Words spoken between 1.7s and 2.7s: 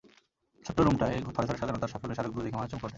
তাঁর সাফল্যের স্মারকগুলো দেখে মানুষ